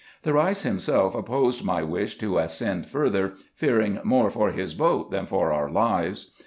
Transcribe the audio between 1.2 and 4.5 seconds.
posed my wish to ascend higher, fearing more for